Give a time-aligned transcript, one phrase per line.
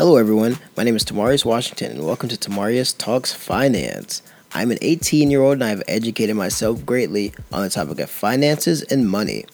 [0.00, 0.56] Hello, everyone.
[0.78, 4.22] My name is Tamarius Washington, and welcome to Tamarius Talks Finance.
[4.54, 8.08] I'm an 18 year old and I have educated myself greatly on the topic of
[8.08, 9.44] finances and money.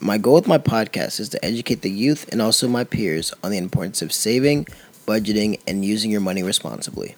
[0.00, 3.50] My goal with my podcast is to educate the youth and also my peers on
[3.50, 4.64] the importance of saving,
[5.06, 7.14] budgeting, and using your money responsibly.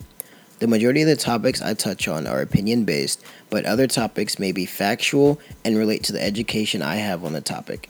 [0.59, 4.51] The majority of the topics I touch on are opinion based, but other topics may
[4.51, 7.89] be factual and relate to the education I have on the topic.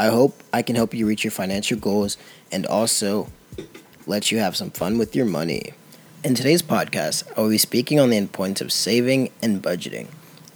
[0.00, 2.16] I hope I can help you reach your financial goals
[2.50, 3.28] and also
[4.06, 5.72] let you have some fun with your money.
[6.22, 10.06] In today's podcast, I will be speaking on the importance of saving and budgeting.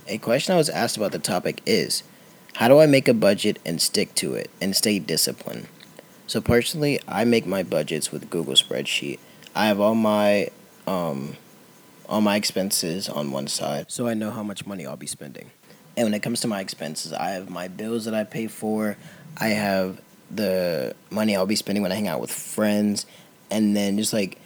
[0.07, 2.05] A question I was asked about the topic is
[2.55, 5.66] How do I make a budget and stick to it and stay disciplined?
[6.29, 9.19] So, personally, I make my budgets with Google Spreadsheet.
[9.55, 10.48] I have all my
[10.87, 11.37] um,
[12.09, 15.51] all my expenses on one side, so I know how much money I'll be spending.
[15.96, 18.96] And when it comes to my expenses, I have my bills that I pay for.
[19.37, 23.07] I have the money I'll be spending when I hang out with friends,
[23.50, 24.38] and then just like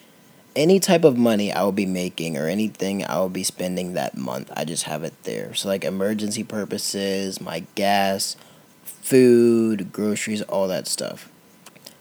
[0.56, 4.16] any type of money I will be making or anything I will be spending that
[4.16, 5.54] month, I just have it there.
[5.54, 8.36] So like emergency purposes, my gas,
[8.84, 11.28] food, groceries, all that stuff.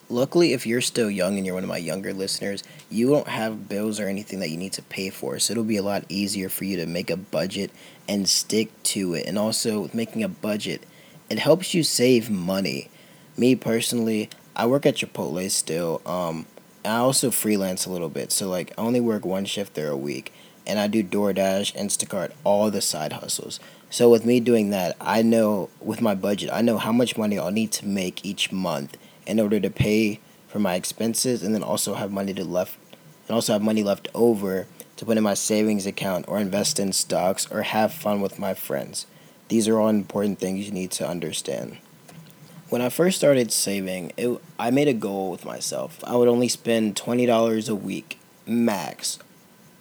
[0.09, 3.67] Luckily, if you're still young and you're one of my younger listeners, you don't have
[3.67, 5.39] bills or anything that you need to pay for.
[5.39, 7.71] So it'll be a lot easier for you to make a budget
[8.07, 9.25] and stick to it.
[9.25, 10.83] And also, with making a budget,
[11.29, 12.91] it helps you save money.
[13.37, 16.01] Me personally, I work at Chipotle still.
[16.05, 16.45] Um,
[16.85, 18.31] I also freelance a little bit.
[18.31, 20.33] So, like, I only work one shift there a week.
[20.65, 23.59] And I do DoorDash, Instacart, all the side hustles.
[23.89, 27.37] So, with me doing that, I know with my budget, I know how much money
[27.37, 31.63] I'll need to make each month in order to pay for my expenses and then
[31.63, 32.77] also have money to left
[33.27, 34.67] and also have money left over
[34.97, 38.53] to put in my savings account or invest in stocks or have fun with my
[38.53, 39.05] friends.
[39.47, 41.77] These are all important things you need to understand.
[42.73, 46.03] When I first started saving, it, I made a goal with myself.
[46.03, 49.19] I would only spend $20 a week max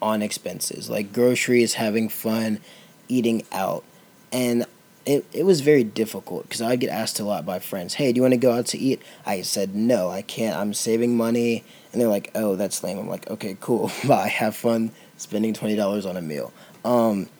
[0.02, 2.60] on expenses like groceries, having fun,
[3.08, 3.82] eating out.
[4.30, 4.66] And
[5.06, 8.18] it, it was very difficult because I get asked a lot by friends, hey, do
[8.18, 9.00] you want to go out to eat?
[9.24, 10.54] I said, no, I can't.
[10.54, 11.64] I'm saving money.
[11.94, 12.98] And they're like, oh, that's lame.
[12.98, 13.90] I'm like, okay, cool.
[14.06, 14.28] Bye.
[14.28, 16.52] Have fun spending $20 on a meal.
[16.84, 17.30] Um,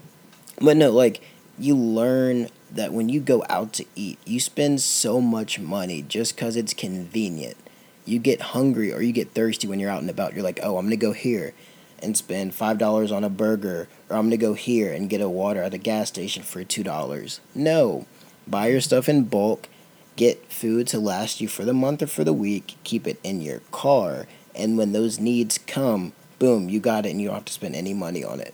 [0.63, 1.21] but no, like,
[1.59, 6.35] you learn that when you go out to eat, you spend so much money just
[6.35, 7.57] because it's convenient.
[8.05, 10.35] You get hungry or you get thirsty when you're out and about.
[10.35, 11.55] You're like, oh, I'm going to go here
[12.03, 15.29] and spend $5 on a burger, or I'm going to go here and get a
[15.29, 17.41] water at a gas station for $2.
[17.55, 18.07] No.
[18.49, 19.69] Buy your stuff in bulk,
[20.17, 23.41] get food to last you for the month or for the week, keep it in
[23.41, 27.45] your car, and when those needs come, boom, you got it and you don't have
[27.45, 28.53] to spend any money on it.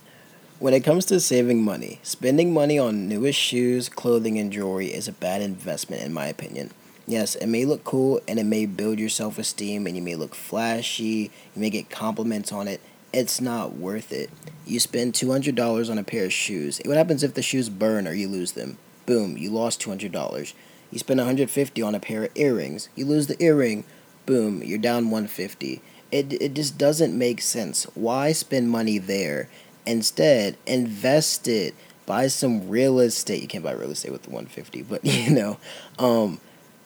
[0.61, 5.07] When it comes to saving money, spending money on newest shoes, clothing, and jewelry is
[5.07, 6.73] a bad investment in my opinion.
[7.07, 10.17] Yes, it may look cool and it may build your self esteem and you may
[10.17, 12.81] look flashy, you may get compliments on it,
[13.13, 14.31] it's not worth it.
[14.67, 16.81] You spend $200 on a pair of shoes.
[16.85, 18.79] What happens if the shoes burn or you lose them?
[19.07, 20.55] Boom, you lost $200.
[20.91, 22.89] You spend 150 on a pair of earrings.
[22.97, 23.85] You lose the earring.
[24.27, 25.81] Boom, you're down 150.
[26.11, 27.85] It it just doesn't make sense.
[27.95, 29.49] Why spend money there?
[29.89, 31.75] Instead, invest it.
[32.07, 33.43] Buy some real estate.
[33.43, 35.59] You can't buy real estate with the 150, but you know,
[35.99, 36.41] um,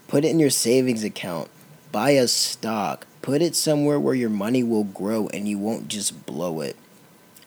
[0.09, 1.51] put it in your savings account.
[1.93, 6.27] Buy a stock Put it somewhere where your money will grow and you won't just
[6.27, 6.77] blow it.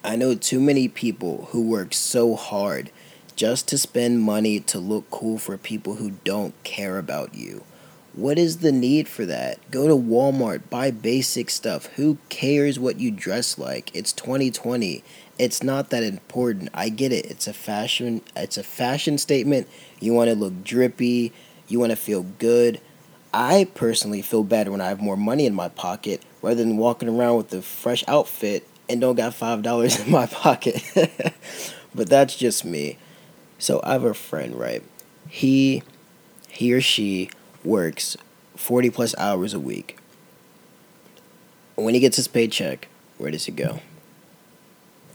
[0.05, 2.91] I know too many people who work so hard
[3.35, 7.65] just to spend money to look cool for people who don't care about you.
[8.15, 9.59] What is the need for that?
[9.71, 11.87] Go to Walmart, buy basic stuff.
[11.97, 13.93] Who cares what you dress like?
[13.93, 15.03] It's 2020.
[15.37, 16.69] It's not that important.
[16.73, 17.25] I get it.
[17.25, 19.67] It's a fashion it's a fashion statement.
[19.99, 21.33] You want to look drippy,
[21.67, 22.79] you want to feel good.
[23.33, 27.09] I personally feel better when I have more money in my pocket rather than walking
[27.09, 30.81] around with a fresh outfit and don't got five dollars in my pocket.
[31.93, 32.97] but that's just me.
[33.59, 34.83] So I have a friend, right?
[35.27, 35.83] He
[36.47, 37.29] he or she
[37.65, 38.17] works
[38.55, 39.97] 40 plus hours a week.
[41.75, 43.79] When he gets his paycheck, where does he go?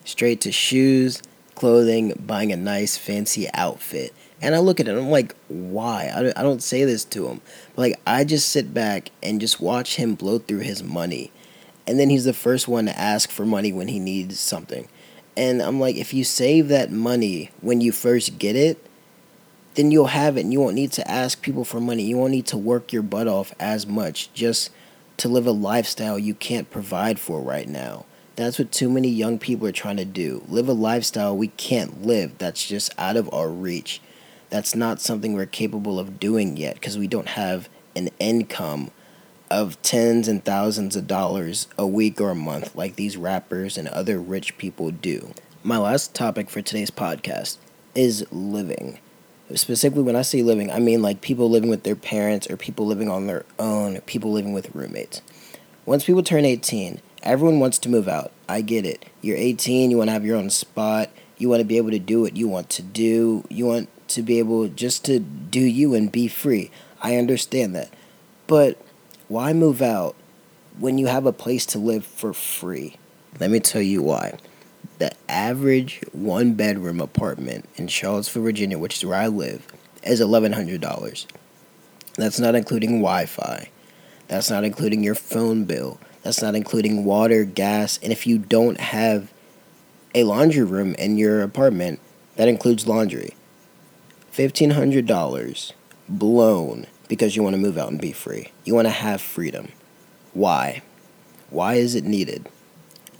[0.04, 1.22] Straight to shoes,
[1.54, 4.14] clothing, buying a nice fancy outfit.
[4.42, 6.10] And I look at it, I'm like, why?
[6.14, 7.40] I, I don't say this to him.
[7.74, 11.30] But like, I just sit back and just watch him blow through his money.
[11.86, 14.88] And then he's the first one to ask for money when he needs something.
[15.36, 18.84] And I'm like, if you save that money when you first get it,
[19.74, 22.02] then you'll have it and you won't need to ask people for money.
[22.02, 24.70] You won't need to work your butt off as much just
[25.18, 28.06] to live a lifestyle you can't provide for right now.
[28.36, 30.42] That's what too many young people are trying to do.
[30.48, 34.00] Live a lifestyle we can't live that's just out of our reach
[34.50, 38.90] that's not something we're capable of doing yet because we don't have an income
[39.50, 43.88] of tens and thousands of dollars a week or a month, like these rappers and
[43.88, 45.32] other rich people do.
[45.62, 47.58] My last topic for today's podcast
[47.94, 48.98] is living.
[49.54, 52.86] Specifically, when I say living, I mean like people living with their parents or people
[52.86, 55.22] living on their own, people living with roommates.
[55.86, 58.30] Once people turn 18, everyone wants to move out.
[58.48, 59.04] I get it.
[59.22, 61.98] You're 18, you want to have your own spot, you want to be able to
[61.98, 65.94] do what you want to do, you want to be able just to do you
[65.94, 66.70] and be free.
[67.02, 67.90] I understand that.
[68.46, 68.80] But
[69.28, 70.16] why move out
[70.78, 72.96] when you have a place to live for free?
[73.38, 74.38] Let me tell you why.
[75.00, 79.66] The average one bedroom apartment in Charlottesville, Virginia, which is where I live,
[80.02, 81.26] is $1,100.
[82.16, 83.70] That's not including Wi Fi.
[84.28, 85.98] That's not including your phone bill.
[86.22, 89.32] That's not including water, gas, and if you don't have
[90.14, 91.98] a laundry room in your apartment,
[92.36, 93.34] that includes laundry.
[94.34, 95.72] $1,500
[96.10, 98.52] blown because you want to move out and be free.
[98.66, 99.68] You want to have freedom.
[100.34, 100.82] Why?
[101.48, 102.50] Why is it needed?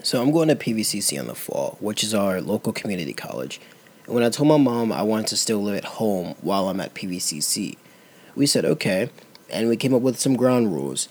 [0.03, 3.61] So I'm going to PVCC in the fall, which is our local community college.
[4.05, 6.79] And when I told my mom I wanted to still live at home while I'm
[6.79, 7.77] at PVCC,
[8.35, 9.09] we said okay,
[9.51, 11.07] and we came up with some ground rules.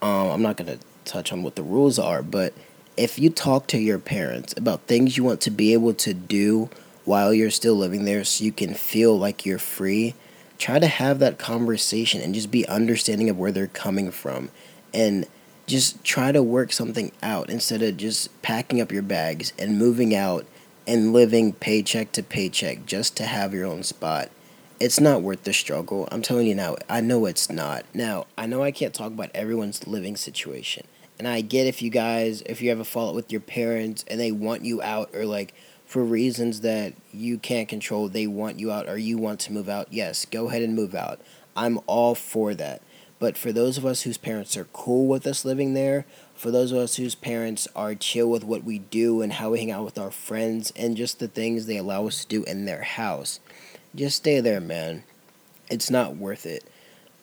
[0.00, 2.54] Um, I'm not going to touch on what the rules are, but
[2.96, 6.70] if you talk to your parents about things you want to be able to do
[7.04, 10.14] while you're still living there so you can feel like you're free,
[10.58, 14.50] try to have that conversation and just be understanding of where they're coming from
[14.94, 15.26] and
[15.66, 20.14] just try to work something out instead of just packing up your bags and moving
[20.14, 20.46] out
[20.86, 24.30] and living paycheck to paycheck just to have your own spot.
[24.78, 26.08] It's not worth the struggle.
[26.12, 27.84] I'm telling you now, I know it's not.
[27.94, 30.86] Now, I know I can't talk about everyone's living situation.
[31.18, 34.20] And I get if you guys, if you have a fallout with your parents and
[34.20, 35.54] they want you out or like
[35.86, 39.68] for reasons that you can't control, they want you out or you want to move
[39.68, 41.20] out, yes, go ahead and move out.
[41.56, 42.82] I'm all for that.
[43.18, 46.04] But for those of us whose parents are cool with us living there,
[46.34, 49.58] for those of us whose parents are chill with what we do and how we
[49.58, 52.66] hang out with our friends and just the things they allow us to do in
[52.66, 53.40] their house,
[53.94, 55.04] just stay there, man.
[55.70, 56.64] It's not worth it.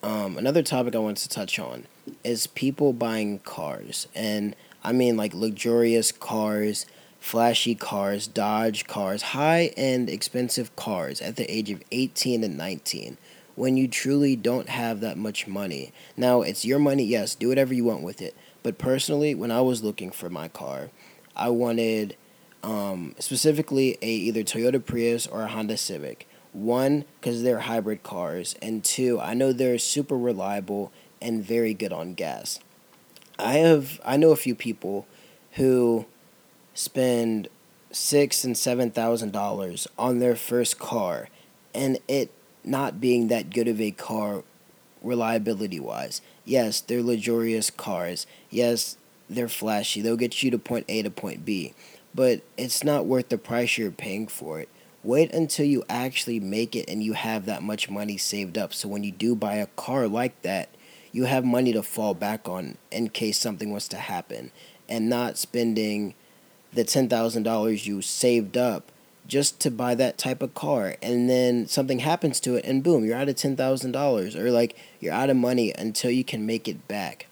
[0.02, 1.86] Um, another topic I want to touch on
[2.24, 4.08] is people buying cars.
[4.16, 6.86] And I mean like luxurious cars
[7.24, 13.18] flashy cars, Dodge cars, high end expensive cars at the age of 18 and 19
[13.56, 15.94] when you truly don't have that much money.
[16.18, 18.36] Now, it's your money, yes, do whatever you want with it.
[18.64, 20.90] But personally, when I was looking for my car,
[21.36, 22.16] I wanted
[22.64, 26.28] um, specifically a either Toyota Prius or a Honda Civic.
[26.54, 31.92] One, because they're hybrid cars, and two, I know they're super reliable and very good
[31.92, 32.60] on gas.
[33.40, 35.08] I have I know a few people
[35.54, 36.06] who
[36.76, 37.48] spend
[37.92, 41.30] six and seven thousand dollars on their first car
[41.74, 42.32] and it
[42.64, 44.44] not being that good of a car
[45.02, 46.22] reliability wise.
[46.46, 48.26] Yes, they're luxurious cars.
[48.50, 48.98] Yes,
[49.30, 50.02] they're flashy.
[50.02, 51.74] They'll get you to point A to point B.
[52.16, 54.70] But it's not worth the price you're paying for it.
[55.04, 58.74] Wait until you actually make it and you have that much money saved up.
[58.74, 60.70] So when you do buy a car like that,
[61.12, 64.52] you have money to fall back on in case something was to happen
[64.88, 66.16] and not spending
[66.72, 68.92] the $10,000 you saved up
[69.28, 73.06] just to buy that type of car and then something happens to it and boom
[73.06, 76.88] you're out of $10,000 or like you're out of money until you can make it
[76.88, 77.28] back.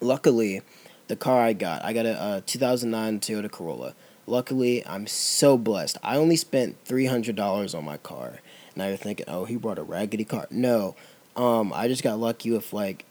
[0.00, 0.62] Luckily,
[1.08, 3.94] the car I got, I got a, a 2009 Toyota Corolla.
[4.26, 5.96] Luckily, I'm so blessed.
[6.02, 8.40] I only spent $300 on my car.
[8.76, 10.94] Now you're thinking, "Oh, he brought a raggedy car." No.
[11.34, 13.04] Um I just got lucky with like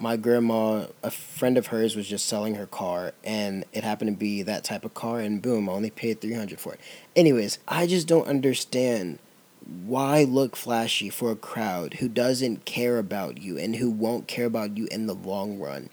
[0.00, 4.16] my grandma, a friend of hers was just selling her car, and it happened to
[4.16, 6.80] be that type of car, and boom, I only paid three hundred for it.
[7.14, 9.18] Anyways, I just don't understand
[9.84, 14.46] why look flashy for a crowd who doesn't care about you and who won't care
[14.46, 15.90] about you in the long run.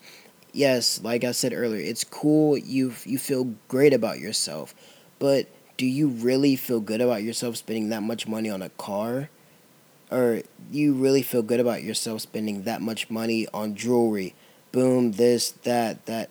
[0.53, 4.73] Yes, like I said earlier, it's cool you you feel great about yourself,
[5.19, 9.29] but do you really feel good about yourself spending that much money on a car?
[10.11, 14.33] Or you really feel good about yourself spending that much money on jewelry,
[14.71, 16.29] boom, this, that, that,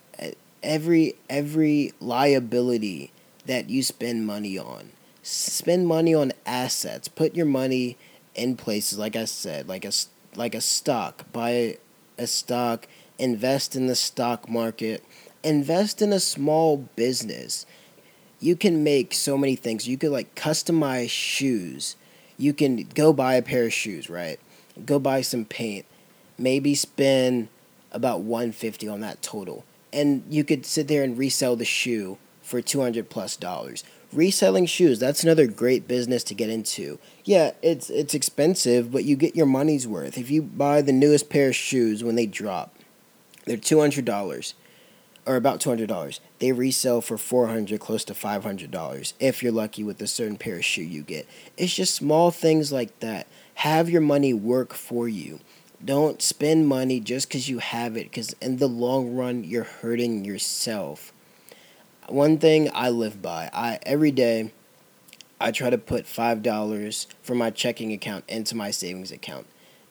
[0.66, 3.12] every every liability
[3.47, 4.90] that you spend money on.
[5.23, 7.09] Spend money on assets.
[7.09, 7.97] Put your money
[8.35, 9.92] in places like I said, like a
[10.35, 11.25] like a stock.
[11.33, 11.78] Buy
[12.18, 12.87] a stock.
[13.18, 15.02] Invest in the stock market.
[15.42, 17.64] Invest in a small business.
[18.40, 19.88] You can make so many things.
[19.88, 21.97] You could like customize shoes
[22.38, 24.38] you can go buy a pair of shoes, right?
[24.85, 25.87] Go buy some paint.
[26.38, 27.49] Maybe spend
[27.93, 29.64] about 150 on that total.
[29.93, 33.85] And you could sit there and resell the shoe for 200 plus dollars.
[34.12, 36.99] Reselling shoes, that's another great business to get into.
[37.25, 40.16] Yeah, it's it's expensive, but you get your money's worth.
[40.16, 42.76] If you buy the newest pair of shoes when they drop,
[43.47, 44.55] they're two hundred dollars,
[45.26, 46.21] or about two hundred dollars.
[46.38, 50.06] They resell for four hundred, close to five hundred dollars if you're lucky with a
[50.06, 51.26] certain pair of shoe you get.
[51.56, 53.26] It's just small things like that.
[53.56, 55.40] Have your money work for you.
[55.85, 60.25] Don't spend money just because you have it, because in the long run, you're hurting
[60.25, 61.12] yourself.
[62.09, 64.52] One thing I live by, I every day,
[65.40, 69.47] I try to put five dollars from my checking account into my savings account.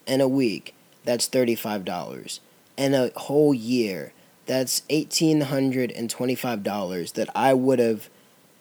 [0.07, 0.73] In a week,
[1.03, 2.39] that's thirty-five dollars.
[2.77, 4.11] In a whole year,
[4.45, 8.09] that's eighteen hundred and twenty-five dollars that I would have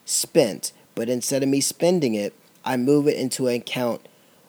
[0.05, 4.07] spent, but instead of me spending it, I move it into an account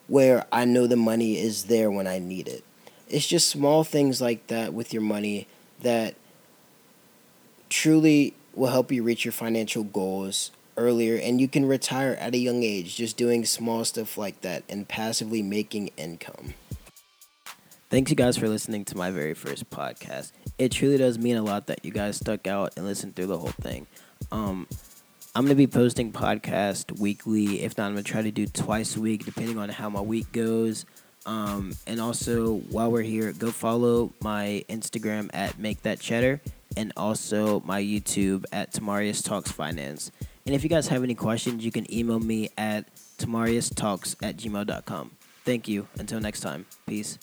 [0.08, 2.64] where I know the money is there when I need it.
[3.10, 5.48] It's just small things like that with your money
[5.82, 6.16] that
[7.70, 12.38] truly will help you reach your financial goals earlier and you can retire at a
[12.38, 16.54] young age just doing small stuff like that and passively making income.
[17.96, 20.34] Thanks you guys for listening to my very first podcast.
[20.58, 23.38] It truly does mean a lot that you guys stuck out and listened through the
[23.38, 23.88] whole thing.
[24.34, 24.68] Um,
[25.34, 27.64] I'm gonna be posting podcast weekly.
[27.64, 30.30] If not, I'm gonna try to do twice a week, depending on how my week
[30.34, 30.86] goes.
[31.26, 36.42] Um, and also, while we're here, go follow my Instagram at Make That Cheddar,
[36.76, 40.12] and also my YouTube at Tamarius Talks Finance.
[40.46, 45.12] And if you guys have any questions, you can email me at tamariustalks at gmail.com.
[45.46, 45.88] Thank you.
[45.98, 46.66] Until next time.
[46.86, 47.20] Peace.